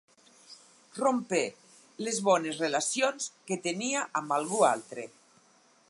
Rompé 0.99 1.41
les 2.07 2.17
bones 2.29 2.63
relacions 2.65 3.29
que 3.51 3.59
tenia 3.69 4.05
amb 4.23 4.35
algú 4.41 4.65
altre. 4.73 5.07